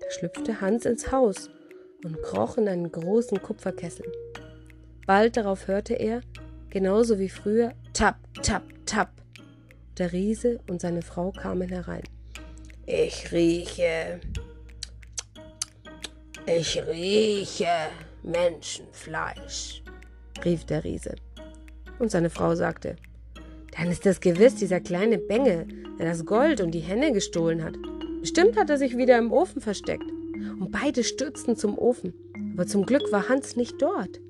Da 0.00 0.10
schlüpfte 0.10 0.60
Hans 0.60 0.86
ins 0.86 1.10
Haus 1.12 1.50
und 2.04 2.20
kroch 2.22 2.56
in 2.58 2.68
einen 2.68 2.90
großen 2.90 3.42
Kupferkessel. 3.42 4.06
Bald 5.06 5.36
darauf 5.36 5.68
hörte 5.68 5.94
er, 5.94 6.20
genauso 6.70 7.18
wie 7.18 7.28
früher, 7.28 7.72
tap, 7.92 8.16
tap, 8.42 8.64
tap. 8.86 9.10
Der 9.98 10.12
Riese 10.12 10.58
und 10.68 10.80
seine 10.80 11.02
Frau 11.02 11.32
kamen 11.32 11.68
herein. 11.68 12.04
Ich 12.86 13.32
rieche, 13.32 14.20
ich 16.46 16.80
rieche 16.86 17.66
Menschenfleisch, 18.22 19.82
rief 20.44 20.64
der 20.64 20.84
Riese. 20.84 21.16
Und 21.98 22.10
seine 22.10 22.30
Frau 22.30 22.54
sagte, 22.54 22.96
dann 23.76 23.90
ist 23.90 24.06
das 24.06 24.20
gewiss 24.20 24.54
dieser 24.54 24.80
kleine 24.80 25.18
Bengel, 25.18 25.66
der 25.98 26.06
das 26.06 26.24
Gold 26.24 26.60
und 26.60 26.70
die 26.72 26.80
Henne 26.80 27.12
gestohlen 27.12 27.64
hat. 27.64 27.74
Bestimmt 28.20 28.56
hat 28.56 28.70
er 28.70 28.78
sich 28.78 28.96
wieder 28.96 29.18
im 29.18 29.32
Ofen 29.32 29.60
versteckt 29.60 30.08
und 30.60 30.70
beide 30.70 31.04
stürzten 31.04 31.56
zum 31.56 31.76
Ofen. 31.76 32.14
Aber 32.54 32.66
zum 32.66 32.86
Glück 32.86 33.10
war 33.12 33.28
Hans 33.28 33.56
nicht 33.56 33.80
dort. 33.82 34.20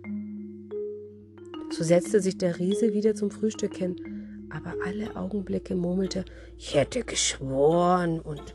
So 1.70 1.84
setzte 1.84 2.20
sich 2.20 2.38
der 2.38 2.58
Riese 2.58 2.92
wieder 2.92 3.14
zum 3.14 3.30
Frühstück 3.30 3.76
hin, 3.76 4.48
aber 4.50 4.74
alle 4.84 5.16
Augenblicke 5.16 5.74
murmelte, 5.74 6.24
ich 6.56 6.74
hätte 6.74 7.04
geschworen 7.04 8.20
und 8.20 8.54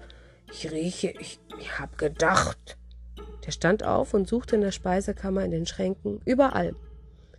ich 0.51 0.71
rieche, 0.71 1.13
ich, 1.19 1.39
ich 1.59 1.79
hab 1.79 1.97
gedacht. 1.97 2.77
Der 3.45 3.51
stand 3.51 3.83
auf 3.83 4.13
und 4.13 4.27
suchte 4.27 4.55
in 4.55 4.62
der 4.62 4.71
Speisekammer, 4.71 5.43
in 5.43 5.51
den 5.51 5.65
Schränken, 5.65 6.21
überall. 6.25 6.75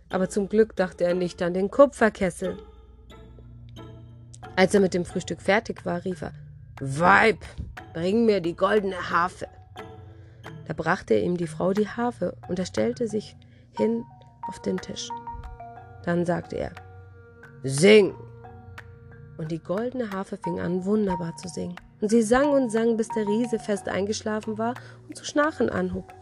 Aber 0.09 0.29
zum 0.29 0.49
Glück 0.49 0.75
dachte 0.75 1.05
er 1.05 1.13
nicht 1.13 1.41
an 1.41 1.53
den 1.53 1.71
Kupferkessel. 1.71 2.57
Als 4.55 4.73
er 4.73 4.81
mit 4.81 4.93
dem 4.93 5.05
Frühstück 5.05 5.41
fertig 5.41 5.85
war, 5.85 6.03
rief 6.05 6.21
er, 6.21 6.33
Weib, 6.79 7.39
bring 7.93 8.25
mir 8.25 8.41
die 8.41 8.55
goldene 8.55 9.09
Harfe. 9.09 9.47
Da 10.67 10.73
brachte 10.73 11.15
ihm 11.15 11.37
die 11.37 11.47
Frau 11.47 11.73
die 11.73 11.87
Harfe 11.87 12.35
und 12.47 12.59
er 12.59 12.65
stellte 12.65 13.07
sich 13.07 13.35
hin 13.77 14.03
auf 14.47 14.61
den 14.61 14.77
Tisch. 14.77 15.09
Dann 16.03 16.25
sagte 16.25 16.57
er, 16.57 16.71
Sing! 17.63 18.13
Und 19.37 19.51
die 19.51 19.59
goldene 19.59 20.11
Harfe 20.11 20.37
fing 20.37 20.59
an, 20.59 20.85
wunderbar 20.85 21.35
zu 21.37 21.47
singen. 21.47 21.75
Und 22.03 22.09
sie 22.09 22.21
sang 22.21 22.49
und 22.49 22.69
sang, 22.69 22.97
bis 22.97 23.07
der 23.07 23.25
Riese 23.25 23.59
fest 23.59 23.87
eingeschlafen 23.87 24.57
war 24.57 24.73
und 25.07 25.15
zu 25.15 25.23
schnarchen 25.23 25.69
anhob, 25.69 26.13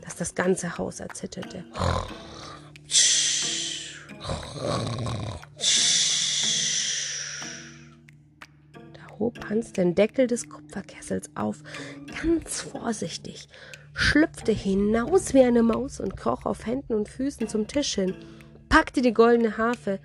dass 0.00 0.16
das 0.16 0.34
ganze 0.34 0.78
Haus 0.78 0.98
erzitterte. 0.98 1.62
Da 8.94 9.18
hob 9.18 9.50
Hans 9.50 9.74
den 9.74 9.94
Deckel 9.94 10.26
des 10.26 10.48
Kupferkessels 10.48 11.28
auf, 11.34 11.62
ganz 12.22 12.62
vorsichtig, 12.62 13.50
schlüpfte 13.92 14.52
hinaus 14.52 15.34
wie 15.34 15.42
eine 15.42 15.62
Maus 15.62 16.00
und 16.00 16.16
kroch 16.16 16.46
auf 16.46 16.64
Händen 16.64 16.94
und 16.94 17.10
Füßen 17.10 17.46
zum 17.46 17.66
Tisch 17.66 17.96
hin, 17.96 18.14
packte 18.70 19.02
die 19.02 19.12
goldene 19.12 19.58
Harfe 19.58 20.00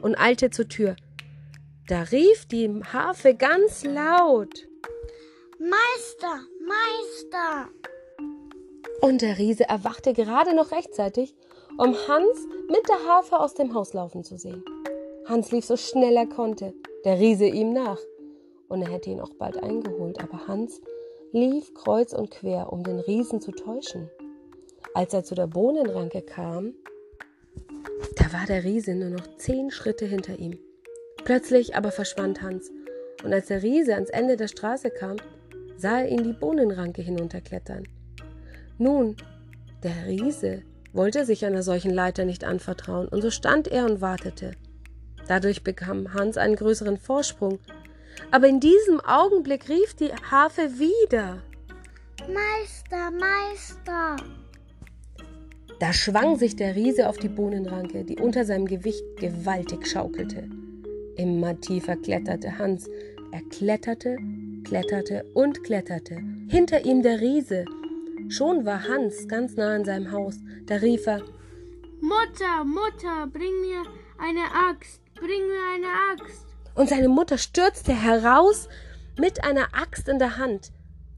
und 0.00 0.18
eilte 0.18 0.50
zur 0.50 0.66
Tür. 0.66 0.96
Da 1.86 2.02
rief 2.02 2.46
die 2.46 2.68
Harfe 2.92 3.36
ganz 3.36 3.84
laut 3.84 4.71
Meister, 5.62 6.40
Meister. 6.58 7.68
Und 9.00 9.22
der 9.22 9.38
Riese 9.38 9.68
erwachte 9.68 10.12
gerade 10.12 10.56
noch 10.56 10.72
rechtzeitig, 10.72 11.36
um 11.78 11.94
Hans 12.08 12.48
mit 12.68 12.88
der 12.88 13.06
Harfe 13.06 13.38
aus 13.38 13.54
dem 13.54 13.72
Haus 13.72 13.94
laufen 13.94 14.24
zu 14.24 14.36
sehen. 14.36 14.64
Hans 15.26 15.52
lief 15.52 15.64
so 15.64 15.76
schnell 15.76 16.16
er 16.16 16.26
konnte, 16.26 16.74
der 17.04 17.20
Riese 17.20 17.46
ihm 17.46 17.72
nach. 17.72 18.00
und 18.68 18.82
er 18.82 18.90
hätte 18.90 19.10
ihn 19.10 19.20
auch 19.20 19.34
bald 19.34 19.62
eingeholt, 19.62 20.20
aber 20.20 20.48
Hans 20.48 20.80
lief 21.30 21.72
kreuz 21.74 22.12
und 22.12 22.32
quer, 22.32 22.72
um 22.72 22.82
den 22.82 22.98
Riesen 22.98 23.40
zu 23.40 23.52
täuschen. 23.52 24.10
Als 24.94 25.14
er 25.14 25.22
zu 25.22 25.36
der 25.36 25.46
Bohnenranke 25.46 26.22
kam, 26.22 26.74
da 28.16 28.32
war 28.32 28.46
der 28.48 28.64
Riese 28.64 28.96
nur 28.96 29.10
noch 29.10 29.36
zehn 29.36 29.70
Schritte 29.70 30.06
hinter 30.06 30.40
ihm. 30.40 30.58
Plötzlich 31.24 31.76
aber 31.76 31.92
verschwand 31.92 32.42
Hans, 32.42 32.72
und 33.22 33.32
als 33.32 33.46
der 33.46 33.62
Riese 33.62 33.94
ans 33.94 34.10
Ende 34.10 34.36
der 34.36 34.48
Straße 34.48 34.90
kam, 34.90 35.18
sah 35.76 36.00
er 36.00 36.08
ihn 36.08 36.24
die 36.24 36.32
Bohnenranke 36.32 37.02
hinunterklettern. 37.02 37.84
Nun, 38.78 39.16
der 39.82 40.06
Riese 40.06 40.62
wollte 40.92 41.24
sich 41.24 41.44
einer 41.44 41.62
solchen 41.62 41.90
Leiter 41.90 42.24
nicht 42.24 42.44
anvertrauen, 42.44 43.08
und 43.08 43.22
so 43.22 43.30
stand 43.30 43.68
er 43.68 43.86
und 43.86 44.00
wartete. 44.00 44.52
Dadurch 45.28 45.62
bekam 45.62 46.14
Hans 46.14 46.36
einen 46.36 46.56
größeren 46.56 46.98
Vorsprung, 46.98 47.58
aber 48.30 48.48
in 48.48 48.60
diesem 48.60 49.00
Augenblick 49.00 49.68
rief 49.68 49.94
die 49.94 50.12
Harfe 50.30 50.78
wieder. 50.78 51.42
Meister, 52.28 53.10
Meister. 53.10 54.16
Da 55.80 55.92
schwang 55.92 56.36
sich 56.36 56.54
der 56.54 56.76
Riese 56.76 57.08
auf 57.08 57.18
die 57.18 57.28
Bohnenranke, 57.28 58.04
die 58.04 58.18
unter 58.18 58.44
seinem 58.44 58.66
Gewicht 58.66 59.02
gewaltig 59.18 59.88
schaukelte. 59.88 60.48
Immer 61.16 61.60
tiefer 61.60 61.96
kletterte 61.96 62.58
Hans. 62.58 62.88
Er 63.32 63.40
kletterte, 63.48 64.18
kletterte 64.62 65.24
und 65.32 65.64
kletterte. 65.64 66.20
Hinter 66.48 66.84
ihm 66.84 67.02
der 67.02 67.18
Riese. 67.22 67.64
Schon 68.28 68.66
war 68.66 68.86
Hans 68.86 69.26
ganz 69.26 69.56
nah 69.56 69.74
an 69.74 69.86
seinem 69.86 70.12
Haus. 70.12 70.38
Da 70.66 70.74
rief 70.76 71.06
er 71.06 71.22
Mutter, 72.02 72.62
Mutter, 72.62 73.26
bring 73.32 73.62
mir 73.62 73.84
eine 74.18 74.44
Axt, 74.68 75.00
bring 75.14 75.46
mir 75.46 75.62
eine 75.74 75.86
Axt. 76.12 76.44
Und 76.74 76.90
seine 76.90 77.08
Mutter 77.08 77.38
stürzte 77.38 77.94
heraus 77.94 78.68
mit 79.18 79.42
einer 79.42 79.68
Axt 79.72 80.08
in 80.08 80.18
der 80.18 80.36
Hand. 80.36 80.70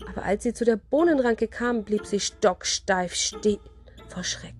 Aber 0.09 0.25
als 0.25 0.45
sie 0.45 0.55
zu 0.55 0.65
der 0.65 0.77
Bohnenranke 0.77 1.49
kam, 1.49 1.83
blieb 1.83 2.07
sie 2.07 2.21
stocksteif 2.21 3.15
stehen 3.15 3.59
vor 4.09 4.23
Schreck. 4.23 4.55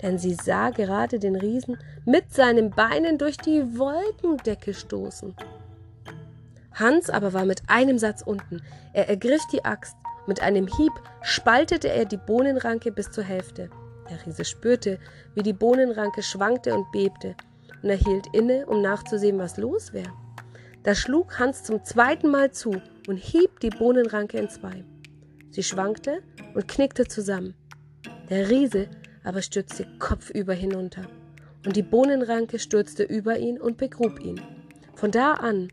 Denn 0.00 0.16
sie 0.16 0.32
sah 0.32 0.70
gerade 0.70 1.18
den 1.18 1.36
Riesen 1.36 1.76
mit 2.06 2.32
seinen 2.32 2.70
Beinen 2.70 3.18
durch 3.18 3.36
die 3.36 3.78
Wolkendecke 3.78 4.72
stoßen. 4.72 5.34
Hans 6.78 7.10
aber 7.10 7.32
war 7.32 7.44
mit 7.44 7.62
einem 7.68 7.98
Satz 7.98 8.22
unten. 8.22 8.62
Er 8.92 9.08
ergriff 9.08 9.42
die 9.52 9.64
Axt. 9.64 9.96
Mit 10.26 10.42
einem 10.42 10.66
Hieb 10.66 10.92
spaltete 11.22 11.88
er 11.88 12.04
die 12.04 12.18
Bohnenranke 12.18 12.92
bis 12.92 13.10
zur 13.10 13.24
Hälfte. 13.24 13.70
Der 14.10 14.24
Riese 14.26 14.44
spürte, 14.44 14.98
wie 15.34 15.42
die 15.42 15.52
Bohnenranke 15.52 16.22
schwankte 16.22 16.74
und 16.74 16.90
bebte 16.92 17.34
und 17.82 17.90
er 17.90 17.96
hielt 17.96 18.26
inne, 18.32 18.66
um 18.66 18.82
nachzusehen, 18.82 19.38
was 19.38 19.56
los 19.56 19.92
wäre. 19.92 20.12
Da 20.82 20.94
schlug 20.94 21.38
Hans 21.38 21.64
zum 21.64 21.84
zweiten 21.84 22.30
Mal 22.30 22.50
zu 22.50 22.80
und 23.06 23.16
hieb 23.16 23.60
die 23.60 23.70
Bohnenranke 23.70 24.38
in 24.38 24.48
zwei. 24.48 24.84
Sie 25.50 25.62
schwankte 25.62 26.22
und 26.54 26.68
knickte 26.68 27.06
zusammen. 27.06 27.54
Der 28.30 28.48
Riese 28.48 28.88
aber 29.24 29.42
stürzte 29.42 29.86
kopfüber 29.98 30.54
hinunter, 30.54 31.02
und 31.66 31.76
die 31.76 31.82
Bohnenranke 31.82 32.58
stürzte 32.58 33.02
über 33.02 33.38
ihn 33.38 33.60
und 33.60 33.76
begrub 33.76 34.20
ihn. 34.20 34.40
Von 34.94 35.10
da 35.10 35.34
an 35.34 35.68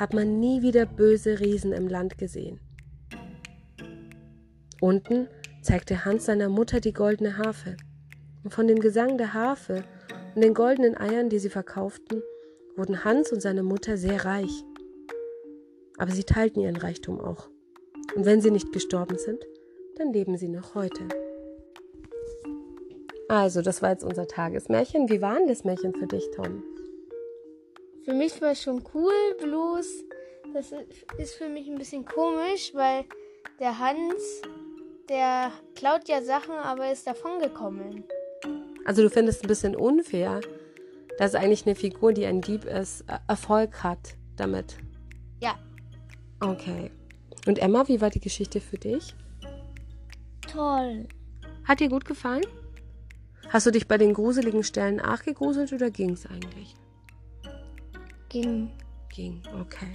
hat 0.00 0.14
man 0.14 0.40
nie 0.40 0.62
wieder 0.62 0.86
böse 0.86 1.40
Riesen 1.40 1.72
im 1.72 1.86
Land 1.86 2.16
gesehen. 2.16 2.58
Unten 4.80 5.28
zeigte 5.60 6.06
Hans 6.06 6.24
seiner 6.24 6.48
Mutter 6.48 6.80
die 6.80 6.94
goldene 6.94 7.36
Harfe, 7.36 7.76
und 8.42 8.54
von 8.54 8.66
dem 8.66 8.80
Gesang 8.80 9.18
der 9.18 9.34
Harfe 9.34 9.84
und 10.34 10.42
den 10.42 10.54
goldenen 10.54 10.96
Eiern, 10.96 11.28
die 11.28 11.38
sie 11.38 11.50
verkauften, 11.50 12.22
wurden 12.76 13.04
Hans 13.04 13.30
und 13.30 13.42
seine 13.42 13.62
Mutter 13.62 13.98
sehr 13.98 14.24
reich. 14.24 14.64
Aber 15.98 16.12
sie 16.12 16.24
teilten 16.24 16.62
ihren 16.62 16.76
Reichtum 16.76 17.20
auch. 17.20 17.50
Und 18.16 18.24
wenn 18.24 18.40
sie 18.40 18.50
nicht 18.50 18.72
gestorben 18.72 19.18
sind, 19.18 19.44
dann 19.96 20.14
leben 20.14 20.38
sie 20.38 20.48
noch 20.48 20.74
heute. 20.74 21.02
Also, 23.28 23.60
das 23.60 23.82
war 23.82 23.90
jetzt 23.90 24.02
unser 24.02 24.26
Tagesmärchen. 24.26 25.10
Wie 25.10 25.20
war 25.20 25.36
denn 25.36 25.46
das 25.48 25.64
Märchen 25.64 25.94
für 25.94 26.06
dich, 26.06 26.26
Tom? 26.34 26.62
Für 28.04 28.14
mich 28.14 28.40
war 28.40 28.52
es 28.52 28.62
schon 28.62 28.82
cool, 28.94 29.12
bloß 29.40 30.04
das 30.52 30.72
ist 31.18 31.34
für 31.34 31.48
mich 31.48 31.68
ein 31.68 31.76
bisschen 31.76 32.04
komisch, 32.04 32.72
weil 32.74 33.04
der 33.58 33.78
Hans, 33.78 34.42
der 35.08 35.52
klaut 35.74 36.08
ja 36.08 36.22
Sachen, 36.22 36.54
aber 36.54 36.90
ist 36.90 37.06
davongekommen. 37.06 38.04
Also 38.84 39.02
du 39.02 39.10
findest 39.10 39.44
ein 39.44 39.48
bisschen 39.48 39.76
unfair, 39.76 40.40
dass 41.18 41.34
eigentlich 41.34 41.66
eine 41.66 41.74
Figur, 41.74 42.12
die 42.12 42.26
ein 42.26 42.40
Dieb 42.40 42.64
ist, 42.64 43.04
Erfolg 43.28 43.82
hat 43.82 44.16
damit. 44.36 44.78
Ja. 45.40 45.58
Okay. 46.40 46.90
Und 47.46 47.58
Emma, 47.58 47.86
wie 47.88 48.00
war 48.00 48.10
die 48.10 48.20
Geschichte 48.20 48.60
für 48.60 48.78
dich? 48.78 49.14
Toll. 50.50 51.06
Hat 51.64 51.80
dir 51.80 51.88
gut 51.88 52.04
gefallen? 52.04 52.44
Hast 53.50 53.66
du 53.66 53.70
dich 53.70 53.86
bei 53.86 53.98
den 53.98 54.14
gruseligen 54.14 54.64
Stellen 54.64 54.96
nachgegruselt 54.96 55.72
oder 55.72 55.90
ging 55.90 56.10
es 56.10 56.26
eigentlich? 56.26 56.74
Ging. 58.30 58.70
Ging, 59.10 59.42
okay. 59.60 59.94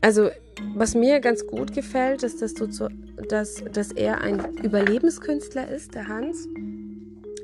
Also, 0.00 0.30
was 0.76 0.94
mir 0.94 1.18
ganz 1.18 1.44
gut 1.46 1.74
gefällt, 1.74 2.22
ist, 2.22 2.40
dass, 2.42 2.54
du 2.54 2.68
zu, 2.68 2.88
dass, 3.28 3.64
dass 3.72 3.90
er 3.90 4.20
ein 4.20 4.54
Überlebenskünstler 4.62 5.68
ist, 5.68 5.94
der 5.94 6.06
Hans 6.06 6.46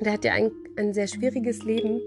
der 0.01 0.15
hat 0.15 0.25
ja 0.25 0.33
ein, 0.33 0.51
ein 0.77 0.95
sehr 0.95 1.07
schwieriges 1.07 1.63
Leben 1.63 2.01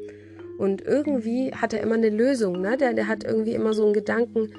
und 0.57 0.81
irgendwie 0.81 1.53
hat 1.53 1.73
er 1.73 1.81
immer 1.81 1.95
eine 1.95 2.09
Lösung. 2.09 2.61
Ne? 2.61 2.77
Der, 2.77 2.93
der 2.93 3.07
hat 3.07 3.23
irgendwie 3.23 3.53
immer 3.53 3.73
so 3.73 3.85
einen 3.85 3.93
Gedanken, 3.93 4.53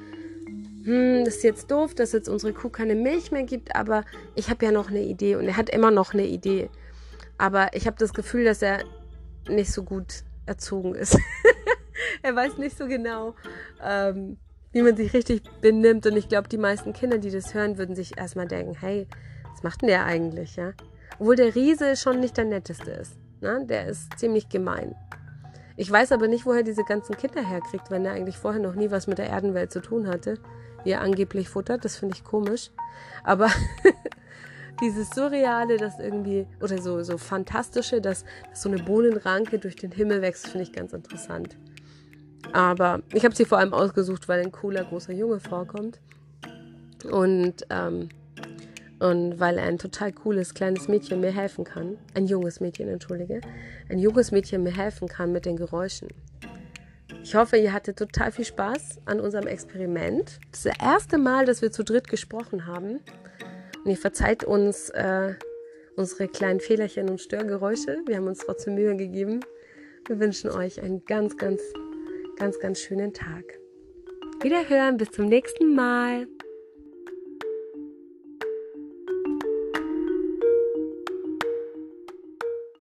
hm, 0.84 1.24
das 1.24 1.36
ist 1.36 1.44
jetzt 1.44 1.70
doof, 1.70 1.94
dass 1.94 2.12
jetzt 2.12 2.28
unsere 2.28 2.52
Kuh 2.52 2.68
keine 2.68 2.94
Milch 2.94 3.32
mehr 3.32 3.44
gibt, 3.44 3.74
aber 3.74 4.04
ich 4.34 4.50
habe 4.50 4.64
ja 4.64 4.72
noch 4.72 4.90
eine 4.90 5.02
Idee 5.02 5.36
und 5.36 5.46
er 5.46 5.56
hat 5.56 5.70
immer 5.70 5.90
noch 5.90 6.14
eine 6.14 6.26
Idee. 6.26 6.68
Aber 7.38 7.74
ich 7.74 7.86
habe 7.86 7.96
das 7.98 8.12
Gefühl, 8.14 8.44
dass 8.44 8.62
er 8.62 8.84
nicht 9.48 9.72
so 9.72 9.82
gut 9.82 10.24
erzogen 10.46 10.94
ist. 10.94 11.18
er 12.22 12.34
weiß 12.34 12.58
nicht 12.58 12.76
so 12.76 12.86
genau, 12.86 13.34
ähm, 13.82 14.38
wie 14.72 14.82
man 14.82 14.96
sich 14.96 15.12
richtig 15.14 15.42
benimmt. 15.60 16.06
Und 16.06 16.16
ich 16.16 16.28
glaube, 16.28 16.48
die 16.48 16.58
meisten 16.58 16.92
Kinder, 16.92 17.18
die 17.18 17.30
das 17.30 17.54
hören, 17.54 17.78
würden 17.78 17.94
sich 17.94 18.18
erstmal 18.18 18.48
denken, 18.48 18.76
hey, 18.78 19.06
was 19.52 19.62
macht 19.62 19.82
denn 19.82 19.88
der 19.88 20.04
eigentlich, 20.04 20.56
ja? 20.56 20.72
Obwohl 21.18 21.36
der 21.36 21.54
Riese 21.54 21.96
schon 21.96 22.20
nicht 22.20 22.36
der 22.36 22.44
netteste 22.44 22.90
ist. 22.90 23.16
Ne? 23.40 23.64
Der 23.68 23.86
ist 23.86 24.18
ziemlich 24.18 24.48
gemein. 24.48 24.94
Ich 25.76 25.90
weiß 25.90 26.12
aber 26.12 26.28
nicht, 26.28 26.46
woher 26.46 26.62
diese 26.62 26.84
ganzen 26.84 27.16
Kinder 27.16 27.42
herkriegt, 27.42 27.90
wenn 27.90 28.04
er 28.04 28.12
eigentlich 28.12 28.38
vorher 28.38 28.60
noch 28.60 28.74
nie 28.74 28.90
was 28.90 29.06
mit 29.06 29.18
der 29.18 29.28
Erdenwelt 29.28 29.72
zu 29.72 29.80
tun 29.80 30.06
hatte, 30.06 30.38
wie 30.84 30.90
er 30.90 31.00
angeblich 31.00 31.48
futtert. 31.48 31.84
Das 31.84 31.96
finde 31.96 32.14
ich 32.14 32.24
komisch. 32.24 32.70
Aber 33.24 33.50
dieses 34.80 35.10
Surreale, 35.10 35.76
das 35.76 35.98
irgendwie, 35.98 36.46
oder 36.60 36.80
so, 36.80 37.02
so 37.02 37.18
Fantastische, 37.18 38.00
dass, 38.00 38.24
dass 38.50 38.62
so 38.62 38.68
eine 38.68 38.82
Bohnenranke 38.82 39.58
durch 39.58 39.76
den 39.76 39.90
Himmel 39.92 40.22
wächst, 40.22 40.48
finde 40.48 40.62
ich 40.62 40.72
ganz 40.72 40.92
interessant. 40.92 41.56
Aber 42.52 43.00
ich 43.12 43.24
habe 43.24 43.34
sie 43.34 43.44
vor 43.44 43.58
allem 43.58 43.74
ausgesucht, 43.74 44.28
weil 44.28 44.40
ein 44.40 44.52
cooler 44.52 44.84
großer 44.84 45.12
Junge 45.12 45.40
vorkommt. 45.40 46.00
Und 47.10 47.66
ähm, 47.70 48.08
und 49.00 49.38
weil 49.38 49.58
ein 49.58 49.76
total 49.76 50.12
cooles 50.12 50.54
kleines 50.54 50.88
Mädchen 50.88 51.20
mir 51.20 51.32
helfen 51.32 51.64
kann, 51.64 51.98
ein 52.14 52.26
junges 52.26 52.60
Mädchen, 52.60 52.88
entschuldige, 52.88 53.40
ein 53.90 53.98
junges 53.98 54.30
Mädchen 54.30 54.62
mir 54.62 54.74
helfen 54.74 55.08
kann 55.08 55.30
mit 55.32 55.44
den 55.44 55.56
Geräuschen. 55.56 56.08
Ich 57.22 57.34
hoffe, 57.34 57.56
ihr 57.56 57.72
hattet 57.72 57.98
total 57.98 58.32
viel 58.32 58.44
Spaß 58.44 59.00
an 59.04 59.20
unserem 59.20 59.46
Experiment. 59.46 60.38
Das 60.50 60.64
ist 60.64 60.66
das 60.66 60.78
erste 60.80 61.18
Mal, 61.18 61.44
dass 61.44 61.62
wir 61.62 61.70
zu 61.72 61.82
dritt 61.82 62.08
gesprochen 62.08 62.66
haben. 62.66 63.00
Und 63.84 63.90
ihr 63.90 63.96
verzeiht 63.96 64.44
uns 64.44 64.90
äh, 64.90 65.34
unsere 65.96 66.28
kleinen 66.28 66.60
Fehlerchen 66.60 67.08
und 67.08 67.20
Störgeräusche. 67.20 67.98
Wir 68.06 68.16
haben 68.16 68.26
uns 68.26 68.38
trotzdem 68.38 68.74
Mühe 68.74 68.96
gegeben. 68.96 69.40
Wir 70.06 70.20
wünschen 70.20 70.50
euch 70.50 70.80
einen 70.82 71.04
ganz, 71.04 71.36
ganz, 71.36 71.62
ganz, 72.36 72.58
ganz 72.58 72.80
schönen 72.80 73.12
Tag. 73.12 73.44
Wiederhören, 74.42 74.96
bis 74.96 75.10
zum 75.10 75.26
nächsten 75.26 75.74
Mal. 75.74 76.26